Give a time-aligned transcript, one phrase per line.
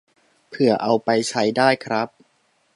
[0.49, 2.07] เผื่อเอาไปใช้ได้ครับ